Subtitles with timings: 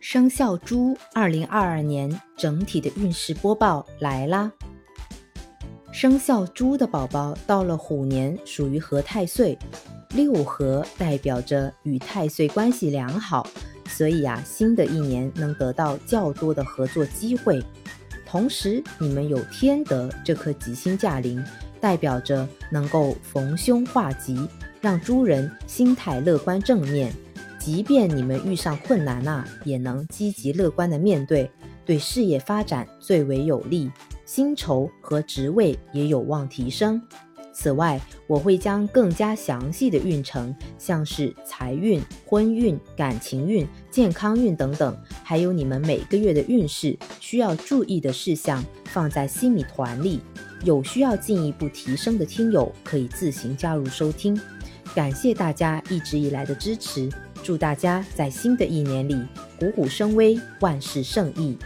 [0.00, 4.50] 生肖猪二零二二年整体的运势播报来啦！
[5.90, 9.58] 生肖猪的宝宝到了虎年，属于合太岁，
[10.10, 13.44] 六合代表着与太岁关系良好，
[13.88, 17.60] 所以呀，新的一年能得到较多的合作机会。
[18.24, 21.42] 同时，你们有天德这颗吉星驾临，
[21.80, 24.48] 代表着能够逢凶化吉，
[24.80, 27.12] 让猪人心态乐观正面。
[27.68, 31.50] 即便你们遇上困难啊，也能积极乐观的面对，
[31.84, 33.92] 对事业发展最为有利，
[34.24, 36.98] 薪酬和职位也有望提升。
[37.52, 50.20] 此外，我会将更加详细的运程，像是财运、婚运、感情运、健康运等等，还有你们每个月的运势需要注意的事项，放在新米团里。
[50.64, 54.40] 有需要进一步提升的听友，可以自行加入收听。
[54.94, 57.10] 感谢大家一直以来的支持。
[57.48, 59.16] 祝大家在新的一年里
[59.58, 61.56] 虎虎生威，万事胜意。